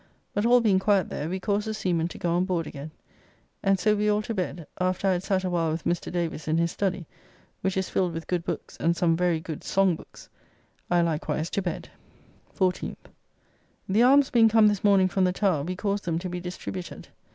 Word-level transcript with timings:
But 0.33 0.47
all 0.47 0.61
being 0.61 0.79
quiet 0.79 1.09
there, 1.09 1.29
we 1.29 1.39
caused 1.39 1.67
the 1.67 1.75
seamen 1.75 2.07
to 2.07 2.17
go 2.17 2.31
on 2.33 2.43
board 2.43 2.65
again: 2.65 2.89
And 3.61 3.77
so 3.79 3.95
we 3.95 4.09
all 4.09 4.23
to 4.23 4.33
bed 4.33 4.65
(after 4.79 5.07
I 5.07 5.11
had 5.11 5.21
sat 5.21 5.43
awhile 5.43 5.69
with 5.71 5.83
Mr. 5.83 6.11
Davis 6.11 6.47
in 6.47 6.57
his 6.57 6.71
study, 6.71 7.05
which 7.61 7.77
is 7.77 7.87
filled 7.91 8.13
with 8.15 8.25
good 8.25 8.43
books 8.43 8.75
and 8.77 8.97
some 8.97 9.15
very 9.15 9.39
good 9.39 9.63
song 9.63 9.95
books) 9.95 10.27
I 10.89 11.01
likewise 11.01 11.51
to 11.51 11.61
bed. 11.61 11.89
14th. 12.57 13.11
The 13.87 14.01
arms 14.01 14.31
being 14.31 14.49
come 14.49 14.69
this 14.69 14.83
morning 14.83 15.07
from 15.07 15.23
the 15.23 15.31
Tower, 15.33 15.61
we 15.61 15.75
caused 15.75 16.05
them 16.05 16.17
to 16.17 16.29
be 16.29 16.39
distributed. 16.39 17.09